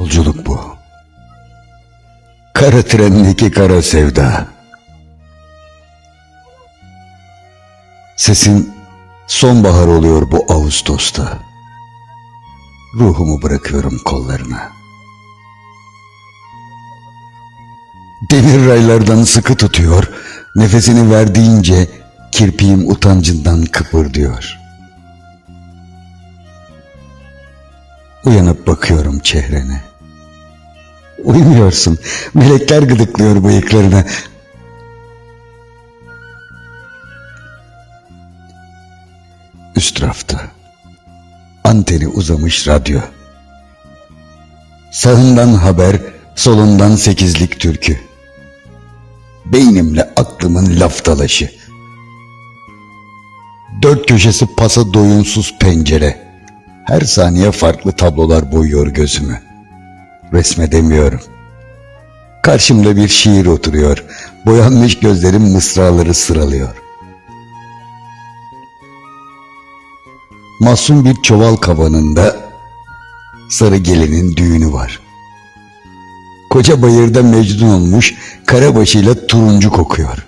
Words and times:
Yolculuk 0.00 0.46
bu. 0.46 0.60
Kara 2.54 2.82
trendeki 2.82 3.50
kara 3.50 3.82
sevda. 3.82 4.46
Sesin 8.16 8.72
sonbahar 9.26 9.86
oluyor 9.86 10.30
bu 10.30 10.44
Ağustos'ta. 10.48 11.38
Ruhumu 12.94 13.42
bırakıyorum 13.42 13.98
kollarına. 14.04 14.72
Demir 18.30 18.66
raylardan 18.66 19.24
sıkı 19.24 19.54
tutuyor, 19.56 20.10
nefesini 20.56 21.10
verdiğince 21.10 21.90
kirpiğim 22.32 22.90
utancından 22.90 23.64
kıpırdıyor. 23.64 24.58
Uyanıp 28.24 28.66
bakıyorum 28.66 29.18
çehrene. 29.18 29.89
Uyumuyorsun. 31.18 31.98
Melekler 32.34 32.82
gıdıklıyor 32.82 33.44
bıyıklarını. 33.44 34.04
Üst 39.76 40.02
rafta. 40.02 40.40
Anteni 41.64 42.08
uzamış 42.08 42.68
radyo. 42.68 43.00
Sağından 44.92 45.54
haber, 45.54 45.96
solundan 46.36 46.96
sekizlik 46.96 47.60
türkü. 47.60 48.00
Beynimle 49.44 50.10
aklımın 50.16 50.80
laf. 50.80 51.06
Dört 53.82 54.06
köşesi 54.08 54.46
pasa 54.56 54.94
doyunsuz 54.94 55.58
pencere. 55.60 56.30
Her 56.84 57.00
saniye 57.00 57.50
farklı 57.50 57.92
tablolar 57.92 58.52
boyuyor 58.52 58.86
gözümü. 58.86 59.49
Resmedemiyorum. 60.32 61.20
Karşımda 62.42 62.96
bir 62.96 63.08
şiir 63.08 63.46
oturuyor. 63.46 64.04
Boyanmış 64.46 64.98
gözlerim 64.98 65.42
mısraları 65.42 66.14
sıralıyor. 66.14 66.74
Masum 70.60 71.04
bir 71.04 71.22
çuval 71.22 71.56
kavanında 71.56 72.36
sarı 73.50 73.76
gelinin 73.76 74.36
düğünü 74.36 74.72
var. 74.72 75.00
Koca 76.50 76.82
bayırda 76.82 77.22
mecnun 77.22 77.70
olmuş 77.70 78.14
karabaşıyla 78.46 79.26
turuncu 79.26 79.70
kokuyor. 79.70 80.26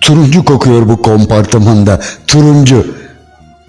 Turuncu 0.00 0.44
kokuyor 0.44 0.88
bu 0.88 1.02
kompartımanda. 1.02 2.00
Turuncu. 2.26 3.03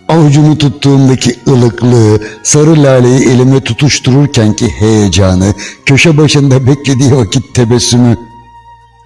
Avucumu 0.10 0.58
tuttuğumdaki 0.58 1.40
ılıklığı, 1.48 2.20
sarı 2.44 2.84
laleyi 2.84 3.30
elime 3.30 3.64
tutuştururkenki 3.64 4.68
heyecanı, 4.68 5.54
köşe 5.86 6.18
başında 6.18 6.68
beklediği 6.68 7.16
vakit 7.16 7.56
tebessümü 7.56 8.18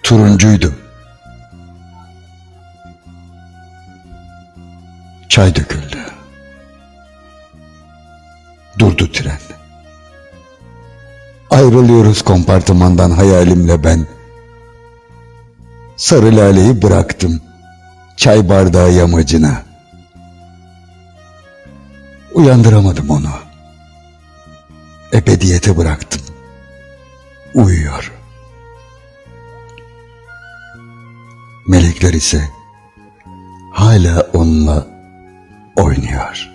turuncuydu. 0.03 0.73
Çay 5.29 5.55
döküldü. 5.55 5.97
Durdu 8.79 9.11
tren. 9.11 9.39
Ayrılıyoruz 11.49 12.21
kompartımandan 12.21 13.11
hayalimle 13.11 13.83
ben. 13.83 14.07
Sarı 15.97 16.35
laleyi 16.37 16.81
bıraktım. 16.81 17.41
Çay 18.17 18.49
bardağı 18.49 18.91
yamacına. 18.91 19.68
Uyandıramadım 22.39 23.09
onu. 23.09 23.29
Ebediyete 25.13 25.77
bıraktım. 25.77 26.21
Uyuyor. 27.53 28.11
Melekler 31.67 32.13
ise 32.13 32.49
hala 33.73 34.21
onunla 34.33 34.87
oynuyor. 35.75 36.49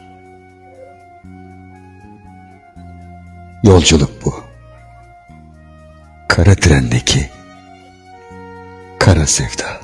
Yolculuk 3.62 4.24
bu. 4.24 4.34
Kara 6.28 6.54
trendeki 6.54 7.30
kara 8.98 9.26
sevda. 9.26 9.83